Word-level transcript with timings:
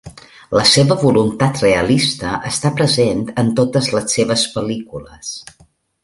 La 0.59 0.61
seva 0.69 0.95
voluntat 1.01 1.59
realista 1.65 2.31
està 2.53 2.71
present 2.79 3.21
en 3.41 3.51
totes 3.63 3.91
les 3.97 4.11
seves 4.17 4.47
pel·lícules. 4.55 5.35